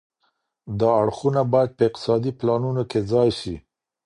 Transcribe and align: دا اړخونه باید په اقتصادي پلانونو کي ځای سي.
دا 0.79 0.89
اړخونه 1.01 1.41
باید 1.53 1.71
په 1.77 1.83
اقتصادي 1.87 2.31
پلانونو 2.39 2.83
کي 2.91 2.99
ځای 3.11 3.29
سي. 3.39 3.55